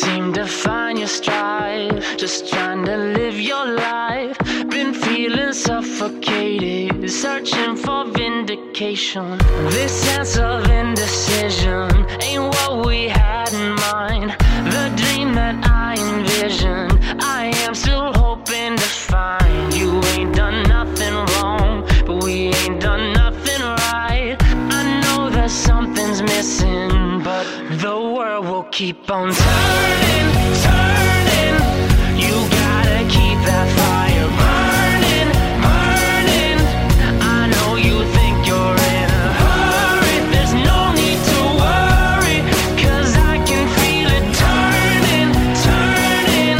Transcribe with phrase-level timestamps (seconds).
[0.00, 4.36] seem to find your stride, just trying to live your life.
[4.74, 9.36] Been feeling suffocated, searching for vindication.
[9.76, 11.90] This sense of indecision
[12.22, 13.19] ain't what we had
[28.80, 30.28] keep on turning,
[30.64, 31.56] turning.
[32.16, 35.30] You gotta keep that fire burning,
[35.64, 36.60] burning.
[37.20, 40.16] I know you think you're in a hurry.
[40.32, 42.38] There's no need to worry,
[42.80, 45.30] 'cause I can feel it turning,
[45.66, 46.58] turning.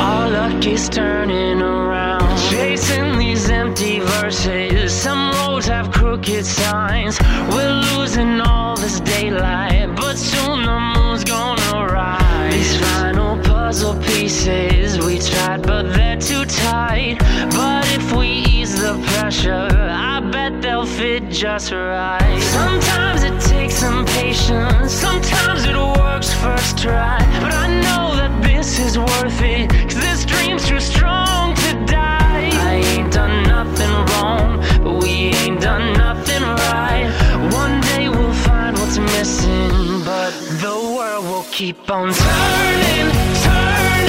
[0.00, 2.38] Our luck is turning around.
[2.48, 4.94] Chasing these empty verses.
[4.94, 7.20] Some roads have crooked signs.
[7.52, 10.99] We're losing all this daylight, but soon the
[14.30, 17.16] we tried, but they're too tight.
[17.50, 22.38] But if we ease the pressure, I bet they'll fit just right.
[22.40, 27.18] Sometimes it takes some patience, sometimes it works first try.
[27.42, 32.50] But I know that this is worth it, cause this dream's too strong to die.
[32.70, 37.10] I ain't done nothing wrong, but we ain't done nothing right.
[37.52, 40.30] One day we'll find what's missing, but
[40.62, 43.10] the world will keep on turning,
[43.42, 43.99] turning.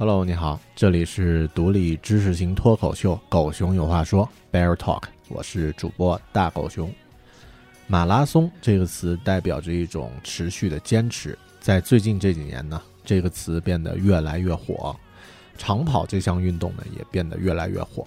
[0.00, 6.88] Hello，你好，这里是独立知识型脱口秀《狗熊有话说》（Bear Talk），我是主播大狗熊。
[7.88, 14.94] 马拉松这个词代表着一种持续的坚持，在最近这几年呢，这个词变得越来越火，
[15.56, 18.06] 长跑这项运动呢也变得越来越火。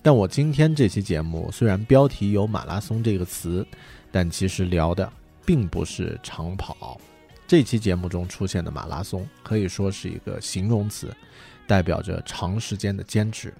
[0.00, 3.66] 但我今天这期节目虽然标题有马拉松这个词，
[4.12, 5.10] 但其实聊的
[5.44, 7.00] 并不是长跑。
[7.48, 11.12] 这期节目中出现的马拉松可以说是一个形容词，
[11.66, 13.52] 代表着长时间的坚持。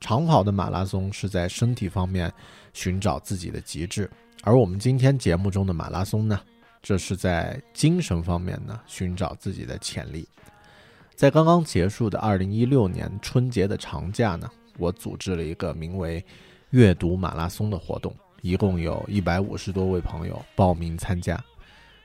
[0.00, 2.32] 长跑的马拉松是在身体方面
[2.72, 4.10] 寻找自己的极致，
[4.42, 6.40] 而我们今天节目中的马拉松呢，
[6.82, 10.26] 这是在精神方面呢寻找自己的潜力。
[11.14, 16.24] 在刚刚结束的二零一六年春节的长假呢，我组织了一个名为
[16.70, 21.42] “阅读马拉松”的活动，一共有一百五十多位朋友报名参加。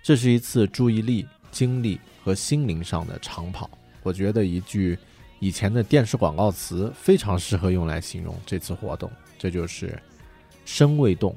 [0.04, 3.70] 这是一次注意力、精力和心灵上的长跑。
[4.04, 4.98] 我觉得一句
[5.40, 10.00] 以前的电视广告词非常适合用来形容这次活动，这就是
[10.66, 11.36] “身未动，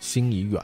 [0.00, 0.60] 心已远”。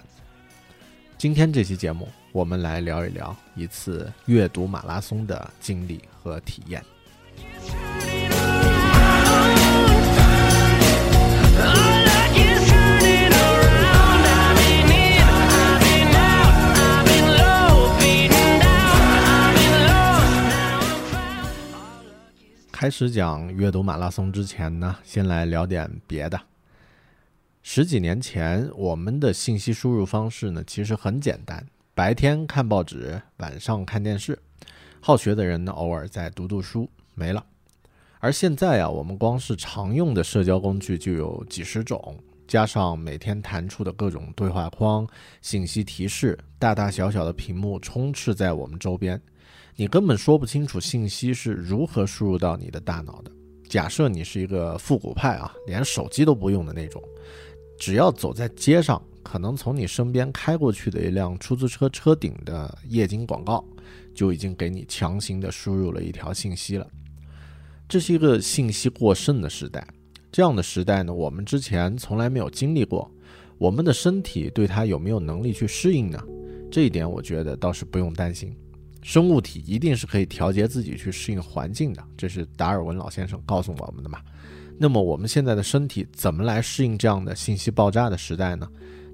[1.17, 6.85] 今天这期节目，我们来聊一聊一次阅读马拉松的经历和体验。
[22.85, 26.39] 开始讲阅读马拉松之前呢，先来聊点别的。
[27.63, 34.39] 十几年前，我们的信息输入方式呢，其实很简单：白天看报纸，晚上看电视。
[35.01, 37.43] 好学的人呢，偶尔再读读书，没了。
[38.19, 45.09] 而现在啊，我们光是常用的社交工具就有几十种，加上每天弹出的各种对话框、
[45.41, 49.19] 信息提示，大大小小的屏幕充斥在我们周边，
[49.77, 53.31] 你根本说不清楚信息是如何输入到你的大脑的。
[53.69, 57.03] 假设你是一个复古派啊，连手机都不用的那种。
[57.77, 63.65] 只要走在街上，可能从你身边开过去的一辆出租车车顶的液晶广告，
[64.15, 66.87] 就已经给你强行的输入了一条信息了。
[67.89, 69.85] 这是一个信息过剩的时代，
[70.31, 73.11] 这样的时代呢，我们之前从来没有经历过。
[73.59, 76.23] 我们的身体对它有没有能力去适应呢？
[76.71, 78.57] 这一点我觉得倒是不用担心。
[79.05, 84.19] 生物体一定是可以调节自己去适应环境的，这是达尔文老先生告诉我们的嘛。
[84.79, 88.67] 那么我们现在的身体怎么来适应这样的信息爆炸的时代呢？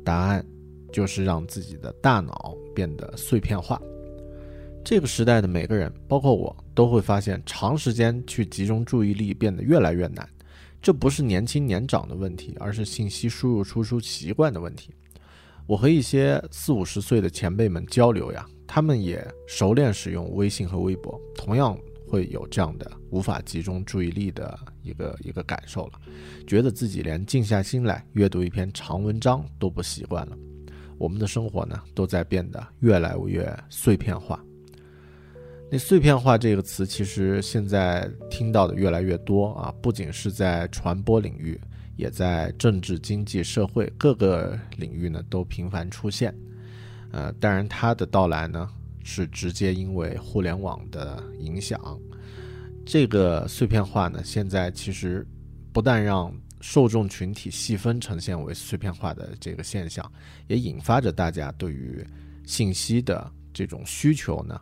[0.05, 0.47] 答案
[0.93, 3.83] 就是让自己的大脑变得碎片化。
[4.85, 10.27] 这个时代的每个人，包括我，都会发现长时间去集中注意力变得越来越难。
[10.81, 14.95] 这不是年轻年长的问题，而是信息输入输出习惯的问题。
[15.67, 21.77] 我和一些四五十岁的前辈们交流呀，他们也熟练使用微信和微博，同样。
[22.07, 25.93] 会有这样的无法集中注意力的一个一个感受了，
[26.45, 30.37] 觉得自己连静下心来阅读一篇长文章都不习惯了。
[30.99, 34.45] 我们的生活呢，都在变得越来越碎片化。
[35.71, 41.61] 那碎片化这个词，其实现在听到的越来越多啊，不仅是在传播领域，
[41.95, 46.35] 也在政治、经济、社会各个领域呢都频繁出现。
[47.13, 48.69] 呃，当然它的到来呢。
[49.03, 51.99] 是直接因为互联网的影响，
[52.85, 55.27] 这个碎片化呢，现在其实
[55.73, 56.31] 不但让
[56.61, 60.09] 受众群体细分呈现为碎片化的这个现象，
[60.49, 62.07] 也引发着大家对于
[62.45, 64.61] 信息的这种需求呢，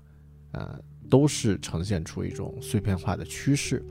[0.53, 0.81] 呃，
[1.11, 3.85] 都是呈现出一种碎片化的趋势。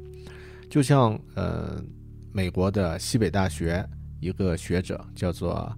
[0.69, 1.83] 就像呃，
[2.31, 3.85] 美国的西北大学
[4.21, 5.77] 一个学者叫做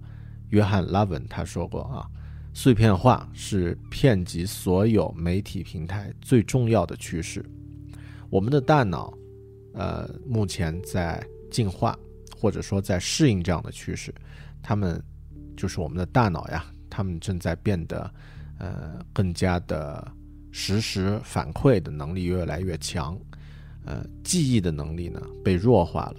[0.50, 2.08] 约翰拉文他说过啊。
[2.52, 7.44] 碎片化是遍及所有媒体平台最重要的趋势。
[8.28, 9.12] 我们的大脑，
[9.72, 11.98] 呃，目前在进化，
[12.36, 14.12] 或者说在适应这样的趋势。
[14.62, 15.02] 他们
[15.56, 18.12] 就是我们的大脑呀，他们正在变得，
[18.58, 20.06] 呃，更加的
[20.50, 23.18] 实时反馈的能力越来越强，
[23.84, 26.16] 呃，记忆的能力呢被弱化了，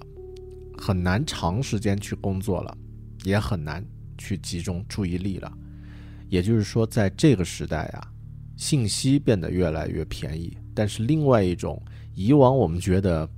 [0.77, 2.75] 很难长时间去工作了，
[3.23, 3.85] 也很难
[4.17, 5.51] 去集中注意力了。
[6.31, 8.07] 也就是说，在这个时代啊，
[8.55, 11.77] 信息变得越来越便宜，但是另外一种
[12.15, 13.29] 以往我们觉得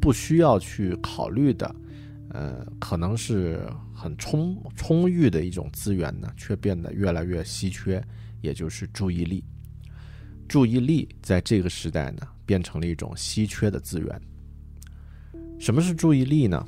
[0.00, 1.72] 不需要去考虑的，
[2.30, 8.02] 呃，可能是很充充裕的一种资源呢，却变得越来越稀缺，
[8.40, 9.44] 也就是注意力。
[10.48, 14.20] 注意力在这个时代呢，变成了一种稀缺的资源。
[15.60, 16.66] 什么是注意力呢？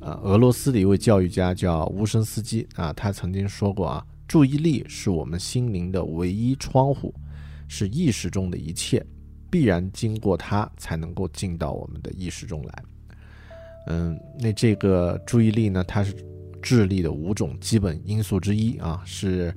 [0.00, 4.06] 啊，俄罗斯的一位教育家叫乌申斯基啊，他曾经说过啊。
[4.28, 7.14] 注意力是我们心灵的唯一窗户，
[7.68, 9.04] 是意识中的一切，
[9.50, 12.82] 必然经过它才能够进到我们的意识中来。
[13.86, 16.12] 嗯，那这个注意力呢，它是
[16.60, 19.54] 智力的五种基本因素之一啊，是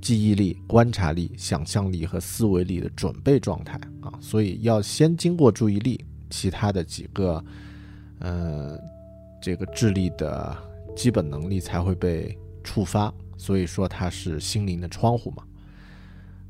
[0.00, 7.44] 记忆力、观察力、想象力和思维力的准备状态啊，所以要先经过注意力，其他的几个，
[8.18, 8.76] 呃，
[9.40, 10.56] 这个智力的
[10.96, 13.14] 基本能力才会被触发。
[13.38, 15.44] 所以说它是心灵的窗户嘛，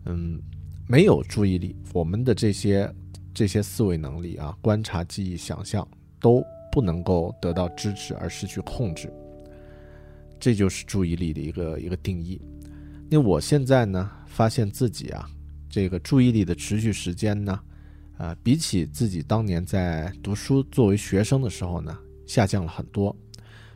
[0.07, 0.41] 嗯，
[0.89, 2.93] 没有注意力，我们的这些
[3.33, 5.87] 这些思维能力啊，观察、记忆、想象
[6.19, 6.43] 都
[6.73, 9.13] 不能够得到支持而失去控制，
[10.41, 12.41] 这就是注意力的一个一个定义。
[13.11, 15.29] 那我现在呢，发现自己啊，
[15.69, 17.61] 这个注意力的持续时间呢，
[18.17, 23.15] 啊，比起自己当年在读书作为学生的时候呢，下降了很多。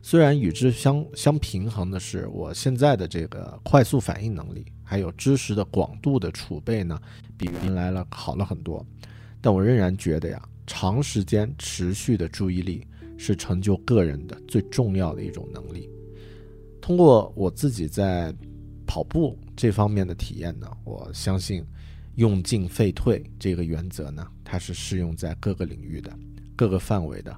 [0.05, 7.01] 虽然与之相相平衡的是，我现在的这个快速反应能力，还有知识的广度的储备呢，
[7.39, 8.85] 比原来了好了很多，
[9.41, 12.85] 但我仍然觉得呀，长时间持续的注意力
[13.17, 15.89] 是成就个人的最重要的一种能力。
[16.81, 18.35] 通过我自己在
[18.85, 21.65] 跑步这方面的体验呢，我相信
[22.17, 26.13] 用进废退这个原则呢，它是适用在各个领域的、
[26.57, 27.35] 各个范围的。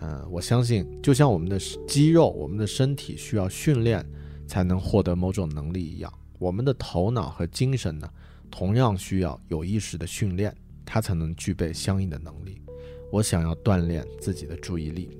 [0.00, 4.04] 嗯，我相信，就像我们的肌肉、我们的身体需要训练
[4.46, 8.08] 才能获得某种能力一样，我们的头脑和精神呢，
[8.50, 12.62] 同样需要有意识的训练，它才能具备相应的能力。
[13.10, 15.10] 我想要锻炼自己的注意力。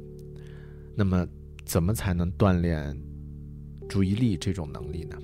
[0.94, 1.26] 那么，
[1.64, 2.96] 怎么才能锻炼
[3.88, 5.16] 注意力这种能力呢？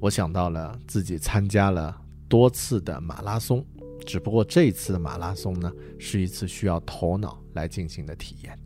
[0.00, 3.64] 我想到了自己参加了多次的马拉松，
[4.04, 8.58] 只不过这次的马拉松呢，是一次需要头脑来进行的体验。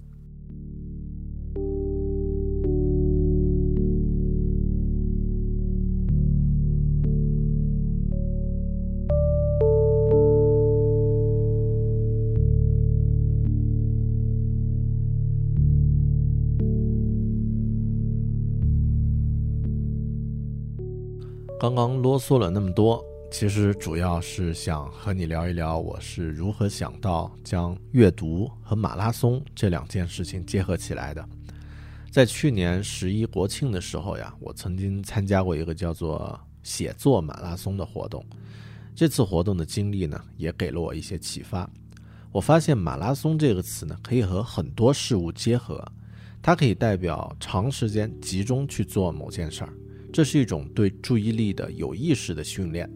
[21.59, 31.28] 刚刚啰嗦了那么多，其实主要是想和你聊一聊，我是如何想到将阅读和马拉松这两件事情结合起来的。
[32.11, 38.25] 在去年十一国庆的时候呀，我曾经参加过一个叫做“写作马拉松”的活动。
[38.95, 41.68] 这次活动的经历呢，也给了我一些启发。
[42.33, 45.85] 我发现“马拉松”这个词呢，可以和很多事物结合，
[46.40, 49.73] 它可以代表长时间集中去做某件事儿。
[50.11, 52.90] 这是一种对注意力的有意识的训练，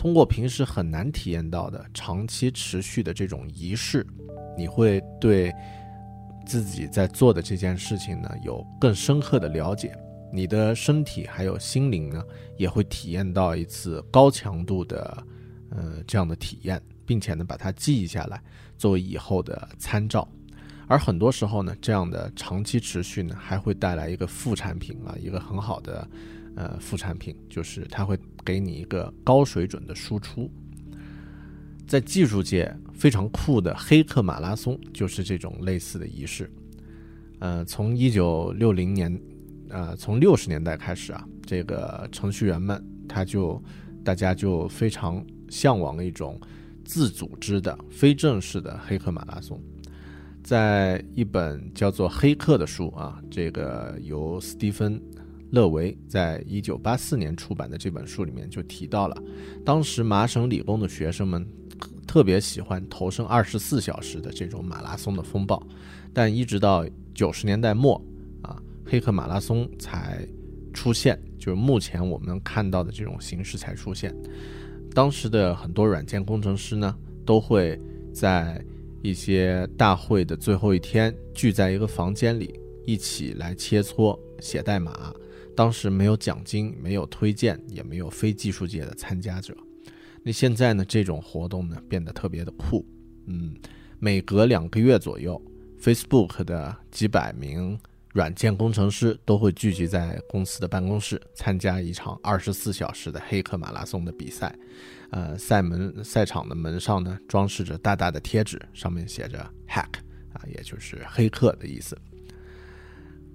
[0.00, 4.06] 通过平时很难体验到的长期持续的这种仪式，
[4.56, 5.52] 你会对
[6.46, 9.94] 自己在做的这件事情呢有更深刻的了解，
[10.32, 12.24] 你的身体还有心灵呢
[12.56, 15.22] 也会体验到一次高强度的
[15.68, 18.42] 呃这样的体验，并且呢把它记忆下来
[18.78, 20.26] 作为以后的参照，
[20.88, 26.08] 而很多时候呢这样的长期持续呢还会带来一个副产品啊一个很好的。
[26.56, 30.50] 呃，副产品就是它会给你一个高水准的输出。
[31.86, 36.50] 在技术界非常酷的黑客马拉松就是这种类似的仪式。
[37.40, 39.20] 呃，从一九六零年，
[39.70, 43.60] 呃，从六十年代开始啊，这个程序员们他就
[44.04, 46.40] 大家就非常向往一种
[46.84, 49.60] 自组织的非正式的黑客马拉松。
[50.42, 55.00] 在一本叫做《黑客》的书啊，这个由斯蒂芬。
[55.50, 59.22] 勒维在一九八四年出版的这本书里面就提到了，
[59.64, 61.46] 当时麻省理工的学生们
[62.06, 65.60] 特别喜欢投身二十四小时的这种马拉松的风暴，
[66.12, 68.00] 但一直到九十年代末
[68.42, 70.26] 啊，黑客马拉松才
[70.72, 74.14] 出现，就是目前我们看到的这种形式才出现。
[74.94, 77.80] 当时的很多软件工程师呢，都会
[78.12, 78.64] 在
[79.02, 85.12] 一些大会的最后一天聚在一个房间里，一起来切磋写代码。
[85.56, 89.56] 当时没有奖金，没有推荐，也没有非技术界的参加者。
[90.22, 90.84] 那现在呢？
[90.84, 92.86] 这种活动呢变得特别的酷。
[93.26, 93.56] 嗯，
[93.98, 95.40] 每隔两个月左右
[95.80, 97.78] ，Facebook 的几百名
[98.12, 104.54] 软件工程师都会聚集在公司的办公室，参加一场二十四小时的黑客马拉松的比赛。
[105.10, 109.38] 呃，赛门赛场的门上呢装饰着大大的贴纸，上面写着
[109.68, 110.00] “hack”
[110.34, 111.96] 啊，也就是黑客的意思。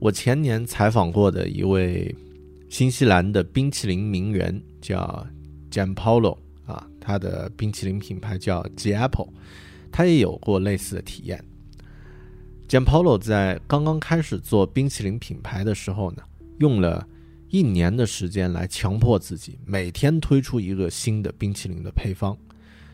[0.05, 2.15] 我前年采访过的一位
[2.69, 5.25] 新西兰的冰淇淋名媛叫
[5.71, 9.29] Jampolo 啊，他的冰淇淋品牌叫 G Apple，
[9.91, 11.43] 他也有过类似的体验。
[12.69, 16.21] Jampolo 在刚刚开始做冰淇淋品牌的时候呢，
[16.59, 17.07] 用了
[17.49, 22.37] 一年的时间来强迫自己每天推出一个新的冰淇淋的配方，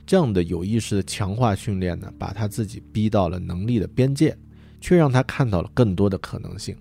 [0.05, 4.33] 这样的有意识的强化训练呢，把他自己逼到了能力的边界，
[4.79, 6.73] 却让他看到了更多的可能性。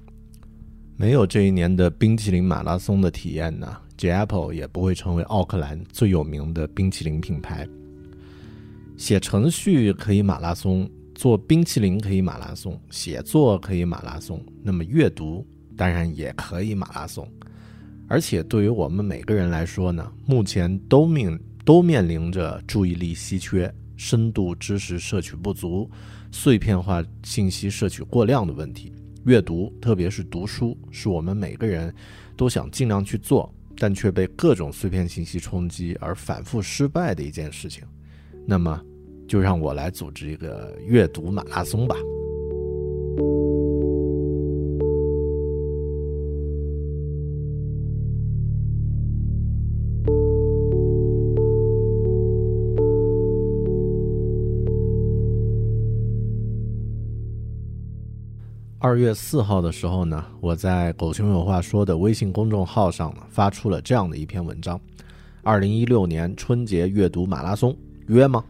[1.00, 7.66] 没有这一年的冰淇淋马拉松的体验呢，J Apple 也不会成为奥克兰最有名的冰淇淋品牌。
[8.98, 15.42] 写程序可以马拉松，做冰淇淋可以马拉松，写作可以马拉松，那么阅读
[15.74, 17.26] 当然也可以马拉松。
[18.06, 25.90] 而且对于我们每个人来说呢，目前都面都面临着注意力稀缺、深度知识摄取不足、
[26.30, 28.92] 碎片化信息摄取过量的问题。
[29.24, 31.94] 阅读，特别是读书，是我们每个人
[32.36, 37.84] 都想尽量去做，但却被各种碎片信息冲击而反复失败的一件事情。
[38.46, 38.82] 那么，
[39.28, 41.94] 就让我来组织一个阅读马拉松吧。
[58.82, 64.80] 二月四号的时候呢，我在“狗熊有话说”的微信公众号上呢发出了这样的一篇文章
[65.44, 68.42] ：“二零一六年春节阅读马拉松约吗？”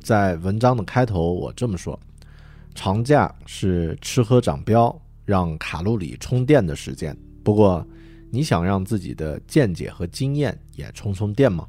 [0.00, 2.00] 在文章的开头，我这么说
[2.74, 7.14] ：“长假是吃喝长膘、让卡路里充电的时间。
[7.44, 7.86] 不过，
[8.30, 11.66] 你想让自己的见解和经验也充充电吗？”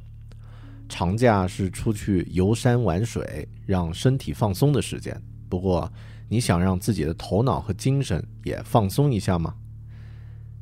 [0.87, 5.21] 长假是出去游山玩水，让身体放松的时间。
[5.49, 5.91] 不过，
[6.29, 9.55] 你想让自己的头脑和精神也放松一下吗？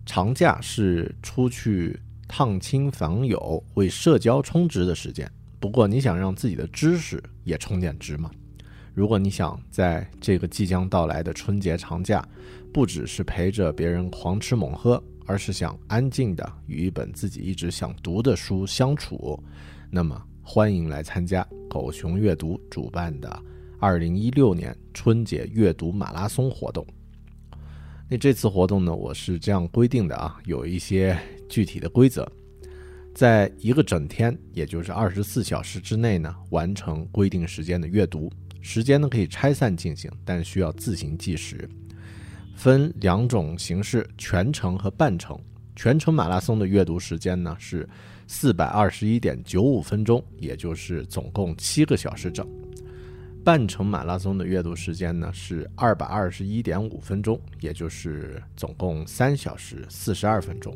[0.06, 5.30] 长假是出去探亲访友、为社交充值的时间。
[5.60, 8.30] 不过，你想让自己的知识也充点值吗？
[8.94, 12.24] 如果你想在这个即将到来的春节长假，
[12.72, 19.44] 不只是陪着别人狂吃猛喝，而是想安静的与一本自己一直想读的书相处，
[19.90, 23.42] 那么欢迎来参加狗熊阅读主办的
[23.80, 26.86] 二零一六年春节阅读马拉松活动。
[28.10, 31.18] 那这次活动呢，我是这样规定的啊，有一些
[31.50, 32.28] 具体的规则，
[33.14, 38.32] 在一个整天，也就是二十四小时之内呢，完成规定时间的阅读。
[38.62, 41.68] 时间呢可以拆散进行，但需要自行计时。
[42.56, 45.38] 分两种形式：全程和半程。
[45.76, 47.88] 全程马拉松的阅读时间呢是
[48.28, 52.48] 四百二十一点九五分钟，也就是总共七个小时整。
[53.46, 60.76] 半程马拉松的阅读时间呢是二百二十一点五分钟，也就是总共三小时四十二分钟。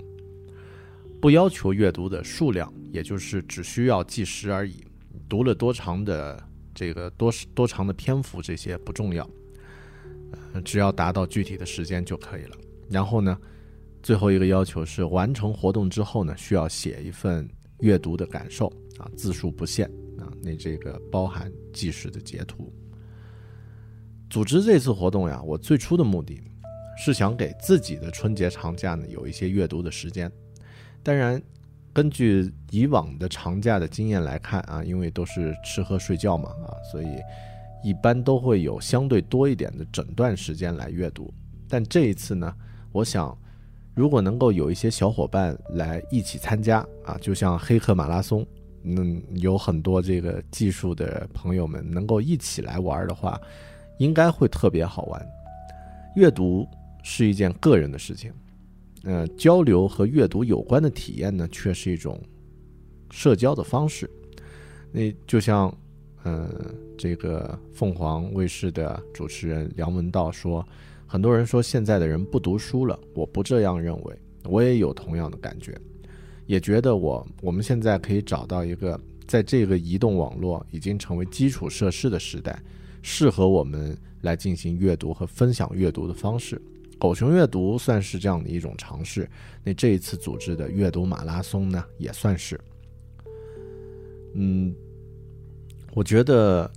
[1.20, 4.84] 不要求阅读的数量，也就是只需要计时而已。
[5.28, 6.40] 读了多长的
[6.76, 9.28] 这个多多长的篇幅，这些不重要，
[10.54, 12.56] 呃，只要达到具体的时间就可以了。
[12.88, 13.36] 然后呢，
[14.04, 17.50] 最后一个要求是完成活动之后呢，需要写一份
[17.80, 18.68] 阅读的感受
[19.00, 19.90] 啊，字数不限。
[20.42, 22.72] 那这个包含计时的截图。
[24.30, 26.40] 组织这次活动呀，我最初的目的
[26.98, 30.32] 是想给自己的春节长假呢有一些阅读的时间。
[31.02, 31.42] 当然，
[31.92, 37.08] 根据以往的长假的经验来看啊，因为都是吃喝睡觉嘛啊，所以
[37.84, 41.34] 一般都会有相对多一点的整段时间来阅读。
[41.68, 42.54] 但这一次呢，
[42.92, 43.36] 我想
[43.96, 48.46] 如果能够有一些小伙伴来一起参加啊，就像黑客马拉松。
[48.84, 53.40] 嗯，有很多这个技术的朋友们能够一起来玩的话，
[53.98, 55.26] 应该会特别好玩。
[56.16, 56.68] 阅读
[57.04, 58.32] 是一件个人的事情，
[59.04, 62.20] 呃，交流和阅读有关的体验呢，却是一种
[63.12, 64.10] 社交的方式。
[64.92, 65.74] 那就像，
[66.24, 66.50] 呃，
[66.98, 70.66] 这个凤凰卫视的主持人梁文道说，
[71.06, 75.80] 很多人说现在的人不读书了，我不这样认为，我也有同样的感觉。
[76.50, 82.60] 也觉得我我们现在可以找到一个在这个移动网络已经成为基础设施的时代，
[83.04, 86.60] 适合我们来进行阅读和分享阅读的方式。
[86.98, 89.30] 狗熊阅读算是这样的一种尝试。
[89.64, 92.60] 那这一次组织的阅读马拉松呢，也算是。
[94.34, 94.74] 嗯，
[95.94, 96.70] 我觉得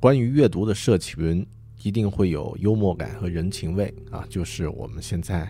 [0.00, 1.46] 关于阅读的社群
[1.84, 5.48] 一定会有幽默感和人情味啊，就是我们现在。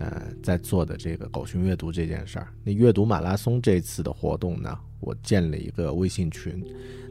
[0.00, 6.64] 呃，在做的这个狗熊阅读这件事儿，那阅读马拉松这次的活动呢，我建了一个微信群，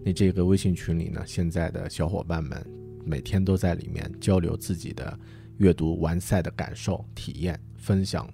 [0.04, 2.66] 那这个微信群里呢，现在的小伙伴们
[3.06, 5.18] 每天都在里面交流自己的
[5.58, 8.28] 阅读完赛的感受、体验，分享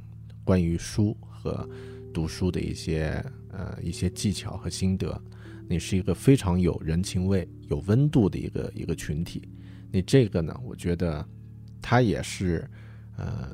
[0.45, 1.67] 关于书和
[2.13, 5.21] 读书的一些呃一些技巧和心得。
[5.67, 9.49] 那是一个非常有人情味、有温度的一个一个群体。
[9.91, 11.27] 那这个呢，我觉得
[11.81, 12.65] 它也是
[13.17, 13.53] 呃。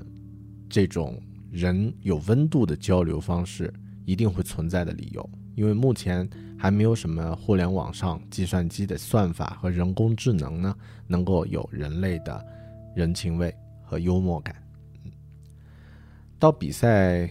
[0.72, 3.72] 这种人有温度的交流方式
[4.06, 10.74] 一定会存在的理由，因为目前还没有什么互联网上计算机的算法和人工智能呢，
[11.08, 12.46] 能够有人类的
[12.96, 13.54] 人情味
[13.84, 14.56] 和幽默感。
[16.40, 17.30] 到比赛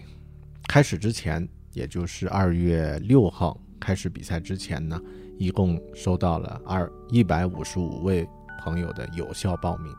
[0.67, 5.01] 开始之前，也就是二月六号开始比赛之前呢，
[5.39, 8.27] 一共收到了二一百五十五位
[8.59, 9.91] 朋友的有效报名。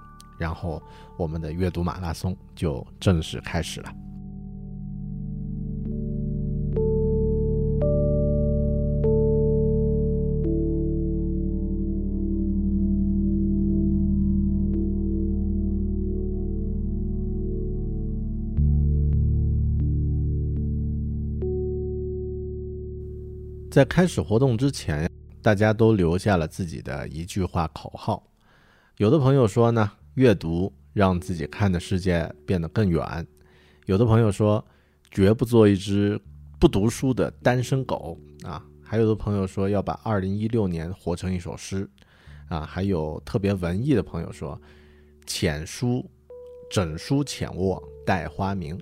[0.43, 0.83] 然后，
[1.17, 3.95] 我们的阅读马拉松就正式开始了。
[23.71, 25.09] 在开始活动之前，
[25.41, 28.25] 大家都留下了自己的一句话口号。
[28.97, 29.93] 有的朋友说呢。
[30.15, 33.27] 阅读让自己看的世界变得更远。
[33.87, 34.65] 有的朋友说，
[35.11, 36.21] 绝不做一只
[36.61, 38.65] 不读书的单身狗啊。
[38.83, 41.89] 还有的朋友说，要把二零一六年活成一首诗
[42.49, 42.61] 啊。
[42.61, 44.61] 还有特别文艺的朋友说，
[45.27, 46.05] 浅书
[46.71, 48.79] 整书浅卧待花明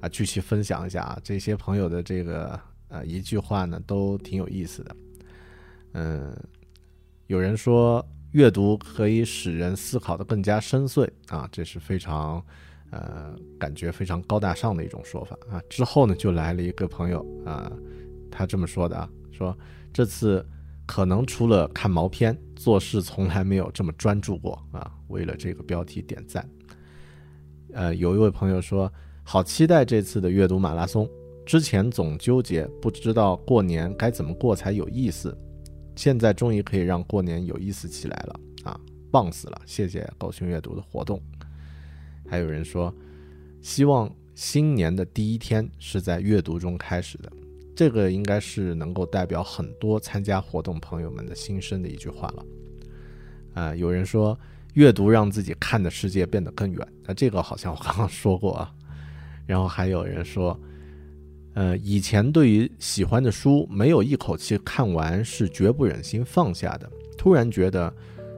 [0.00, 0.08] 啊。
[0.08, 4.96] 具体分享一下啊，这些朋友的这个呃一句话呢，都挺有意思的。
[5.92, 6.36] 嗯，
[7.26, 8.06] 有人说。
[8.32, 12.44] 阅读可以使人思考的更加深邃啊，这是非常，
[12.90, 15.60] 呃，感觉非常高大上的一种说法啊。
[15.68, 17.70] 之后呢，就来了一个朋友啊，
[18.30, 19.56] 他这么说的啊，说
[19.92, 20.46] 这次
[20.86, 24.92] 可能除了看毛片，做事从来没有这么专注过啊。
[25.08, 26.48] 为了这个标题点赞。
[27.72, 28.92] 呃，有一位朋友说，
[29.24, 31.08] 好期待这次的阅读马拉松。
[31.44, 35.36] 之前总纠结，不知道过年该怎么过才有意思，
[36.00, 38.80] 现在终于可以让过年有意思起来了啊！
[39.10, 39.60] 棒死了！
[39.66, 41.20] 谢谢狗熊阅读的活动。
[42.26, 42.90] 还有人说，
[43.60, 47.30] 希望新年的第一天是在阅读中开始的，
[47.76, 52.46] 这个应该是能够代表很多参加活动朋友们的心声的一句话了。
[53.52, 54.40] 啊，有人说。
[54.74, 58.72] 阅读让自己看的世界变得更远，那这个好像我刚刚说过啊。
[59.44, 60.56] 然后还有人说，
[61.54, 67.92] 呃，以前对于喜欢的书没有一口气看完是绝不忍心放下的，突然觉得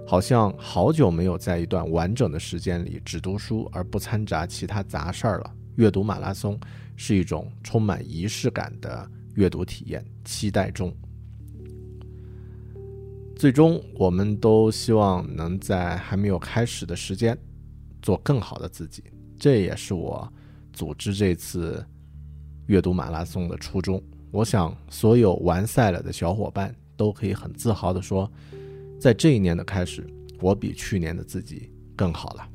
[0.06, 5.54] 好像好久没有在一段完整的时间里只读书而不掺杂其他杂事儿了。
[5.76, 6.58] 阅读马拉松
[6.96, 10.94] 是一种充满仪式感的阅读体验，期待中。
[13.36, 17.36] 最终，我们都希望能在还没有开始的时间，
[18.00, 19.02] 做更好的自己。
[19.38, 20.30] 这也是我
[20.72, 21.84] 组织这次
[22.66, 24.02] 阅读马拉松的初衷。
[24.30, 28.30] 我想，所有完赛了的小伙伴都可以很自豪地说，
[29.00, 30.06] 在这一年的开始，
[30.40, 32.48] 我比去年的自己更好了。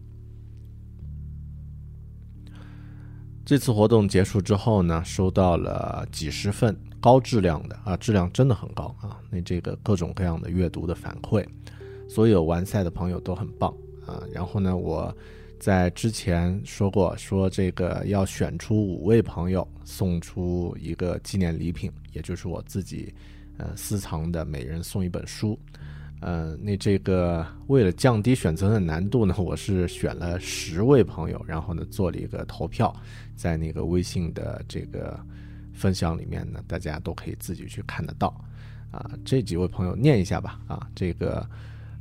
[3.46, 6.78] 这次活动结束之后呢，收到了几十份。
[7.00, 9.22] 高质量的啊，质量真的很高啊！
[9.30, 11.46] 那这个各种各样的阅读的反馈，
[12.10, 13.72] 所有完赛的朋友都很棒
[14.06, 14.22] 啊。
[14.34, 15.16] 然后呢，我
[15.60, 23.14] 在之前说过，说这个要选出五位朋友送出一个纪念礼品，也就是我自己
[23.58, 25.60] 呃私藏的，每人送一本书。
[26.22, 32.96] 呃，那这个为了降低选择的难度呢，我是选了十位朋友，然后呢做了一个投票，
[33.36, 35.20] 在那个微信的这个。
[35.74, 38.30] 分享里面呢，大家都可以自己去看得到，
[38.90, 41.48] 啊，这几位朋友念一下吧，啊，这个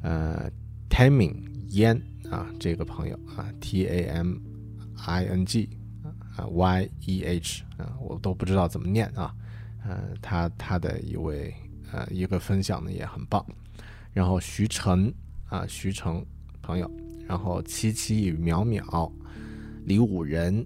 [0.00, 0.50] 呃
[0.88, 1.34] ，Timing
[1.70, 2.00] Yan
[2.30, 4.36] 啊，这个朋友啊，T A M
[5.06, 5.68] I N G
[6.36, 9.34] 啊，Y E H 啊，我都不知道怎么念啊，
[9.84, 11.54] 呃，他他的一位
[11.92, 13.44] 呃一个分享呢也很棒，
[14.12, 15.12] 然后徐晨
[15.48, 16.24] 啊，徐成
[16.62, 16.90] 朋友，
[17.26, 19.12] 然后七七与淼淼，
[19.84, 20.64] 李武仁，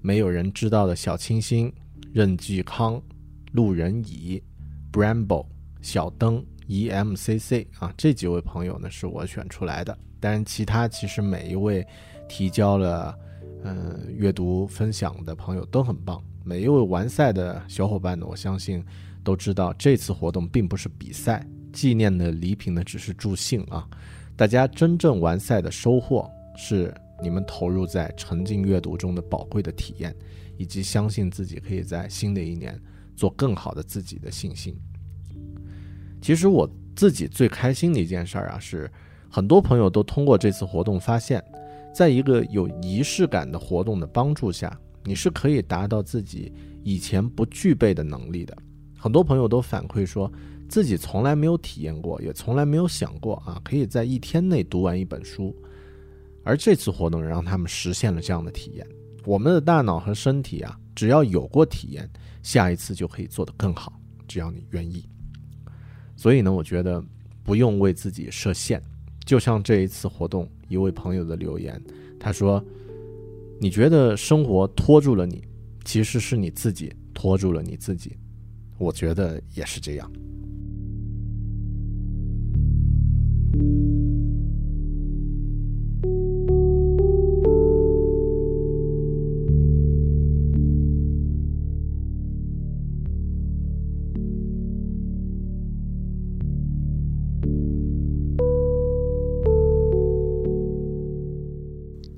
[0.00, 1.72] 没有人知道的小清新。
[2.12, 3.02] 任继康、
[3.52, 4.42] 路人乙、
[4.92, 5.46] Bramble、
[5.80, 9.98] 小灯、EMCC 啊，这几位朋友呢是我选出来的。
[10.22, 11.84] 当然，其他其实每一位
[12.28, 13.18] 提交了
[13.64, 16.22] 嗯阅读分享的朋友都很棒。
[16.44, 18.84] 每一位完赛的小伙伴呢，我相信
[19.24, 23.86] 都知道这次活动并不是比赛，纪念的礼品呢只是助兴啊。
[24.36, 30.14] 大家真正完赛的收获是你们投入在沉浸阅读中的宝贵的体验。
[30.58, 32.78] 以及相信自己可以在新的一年
[33.16, 34.76] 做更好的自己的信心。
[36.20, 38.88] 其实我自己最开心的一件事儿啊，是
[39.34, 41.42] 很多朋友都通过这次活动发现，
[41.94, 46.52] 在一个有仪式感的活动的帮助下，你是可以达到自己
[46.84, 48.54] 以前不具备的能力的。
[48.98, 50.30] 很多朋友都反馈说，
[50.68, 55.56] 自己从来没有体验过，也从来没有想过啊，可以在一天内读完一本书。
[56.44, 58.86] 而这次活动让他们实现了这样的体验。
[59.24, 62.06] 我们的大脑和身体啊，只要有过体验，
[62.42, 63.98] 下一次就可以做得更好。
[64.28, 65.08] 只要你愿意。
[66.16, 67.02] 所以呢，我觉得
[67.42, 68.82] 不用为自己设限。
[69.24, 71.80] 就像这一次活动，一位朋友的留言，
[72.18, 72.62] 他说
[73.60, 75.42] ：“你觉得生活拖住了你，
[75.84, 78.16] 其实是你自己拖住了你自己。”
[78.78, 80.10] 我觉得也是这样。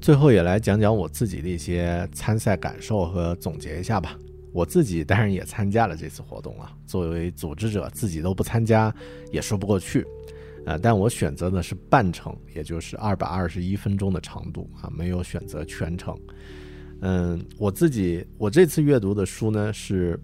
[0.05, 4.15] 最后也来讲讲我自己的一些参赛感受和总结一下吧。
[4.53, 8.95] 我自己当然也参加了这次活动啊，作为组织者自己都不参加
[9.33, 10.07] 也说不过去，
[10.67, 16.15] 呃，但我选择的是半程，也就是二百二十一分钟的长度啊，没有选择全程。
[17.01, 20.21] 嗯，我自己我这次阅读的书呢是，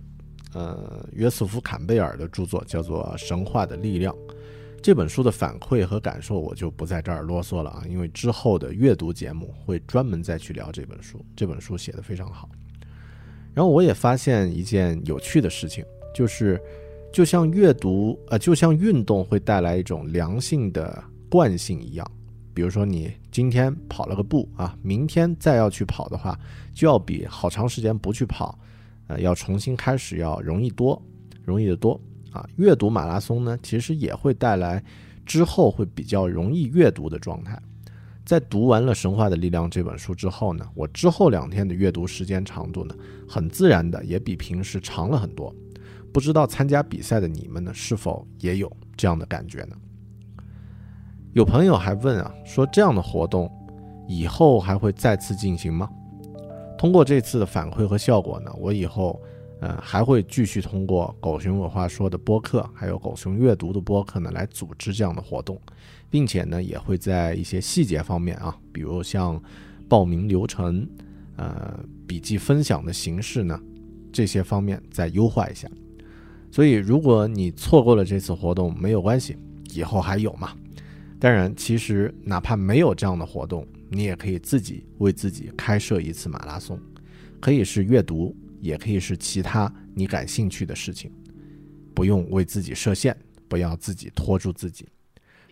[0.52, 4.14] 呃，约瑟夫·坎贝尔的著作，叫做《神话的力量》。
[4.82, 11.22] 这本书的反馈和感受，我就不在这儿啰嗦了啊，因为之后的阅读节目会专门再去聊这本书。
[11.36, 12.48] 这本书写的非常好。
[13.52, 16.58] 然后我也发现一件有趣的事情，就是，
[17.12, 22.10] 就像阅读，呃，就像运动会带来一种良性的惯性一样。
[22.54, 26.38] 比如说，你今天跑了个步啊，明天再要去跑的话，
[26.72, 28.58] 就要比好长时间不去跑，
[29.08, 31.00] 呃，要重新开始要容易多，
[31.44, 32.00] 容易的多。
[32.32, 32.48] 啊。
[32.56, 34.82] 阅读马拉松呢，其实也会带来
[35.24, 37.60] 之后会比较容易阅读的状态。
[38.24, 42.94] 在读完了《神话的力量》这本书之后呢，我之后两天的阅读时间长度呢，
[43.28, 45.52] 很自然的也比平时长了很多。
[46.12, 49.76] 不知道参加比赛的你们呢，是否也有这样的感觉呢？
[51.32, 53.50] 有朋友还问啊，说这样的活动
[54.08, 55.88] 以后还会再次进行吗？
[56.76, 59.20] 通过这次的反馈和效果呢，我以后
[59.61, 65.61] 呃还会继续通过狗熊有话说的播客，还有狗熊阅读的播客呢，来组织这样的活动，
[66.09, 69.40] 并且呢也会在一些细节方面啊，比如像
[69.88, 70.88] 报名流程、
[71.37, 73.61] 呃笔记分享的形式呢，
[74.12, 75.68] 这些方面再优化一下。
[76.51, 79.37] 所以如果你错过了这次活动，没有关系，
[79.73, 80.53] 以后还有嘛。
[81.20, 86.81] 当然，其实哪怕没有这样的活动，你也可以自己为自己开设一次马拉松，
[87.38, 91.12] 可以是阅读，也可以是其他你感兴趣的事情，
[91.94, 93.16] 不用为自己设限，
[93.49, 94.87] 不要自己拖住自己。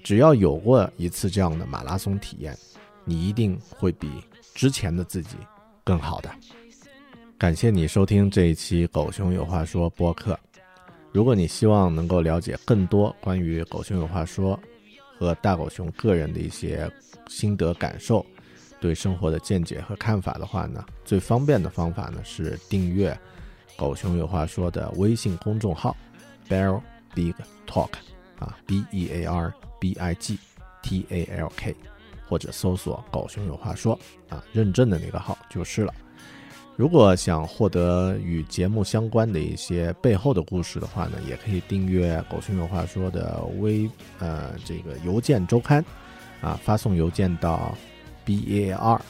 [0.04, 2.56] 只要有过一次这样的马拉松体验，
[3.04, 4.08] 你一定会比
[4.54, 5.36] 之前的自己
[5.82, 6.30] 更好的。
[7.36, 10.38] 感谢你收听这一期《狗熊有话说》播客。
[11.12, 14.56] 如果你希望能够了解更多关于《狗熊有话说》，
[15.18, 16.88] 和大狗熊个人的一些
[17.26, 18.24] 心得感受，
[18.80, 23.16] 对生活的见解和看法的话呢，最方便的方法呢是订阅
[23.76, 25.96] “狗熊有话说”的微信公众号
[26.48, 26.80] “Bear
[27.14, 27.34] Big
[27.66, 27.90] Talk”
[28.38, 30.38] 啊，B E A R B I G
[30.82, 31.74] T A L K，
[32.28, 33.98] 或者搜索“狗熊有话说”
[34.30, 35.92] 啊，认证的那个号就是了。
[36.76, 45.84] 如果想获得与节目相关的一些背后的故事的话呢，也可以订阅“狗熊有话说”的微呃这个邮件周刊，
[46.40, 47.76] 啊，发送邮件到
[48.28, 49.00] b a r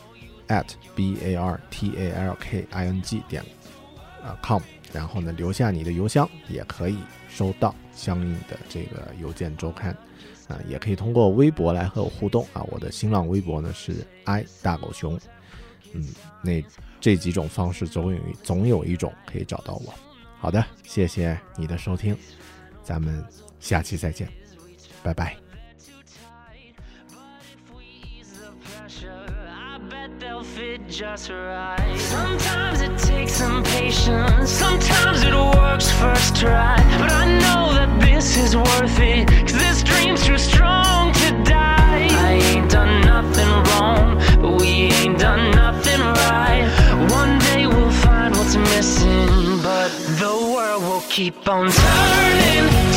[0.46, 3.44] at b a r t a l k i n g 点
[4.22, 6.96] 啊 com，然后呢留下你的邮箱，也可以
[7.28, 9.90] 收到相应的这个邮件周刊，
[10.46, 15.18] 啊，也可以通过微博来和我互动啊，我的新浪微博呢是 i 大狗熊，
[15.92, 16.07] 嗯，
[16.40, 16.62] 那。
[17.00, 19.94] 这几种方式总有总有一种可以找到我。
[20.40, 22.18] 好的，谢谢你的收听，
[22.83, 23.24] 咱们
[23.61, 24.28] 下期再见，
[25.00, 25.48] 拜拜。
[30.18, 31.96] they'll fit just right.
[31.96, 36.76] Sometimes it takes some patience, sometimes it works first try.
[36.98, 42.09] But I know that this is worth it, cause this dream's too strong to die.
[42.11, 46.64] I ain't done nothing wrong, but we ain't done nothing right.
[47.11, 49.90] One day we'll find what's missing, but
[50.22, 52.88] the world will keep on turning.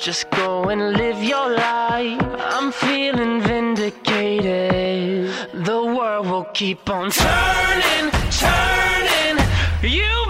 [0.00, 2.18] Just go and live your life.
[2.38, 5.30] I'm feeling vindicated.
[5.52, 9.36] The world will keep on turning, turning.
[9.82, 10.29] You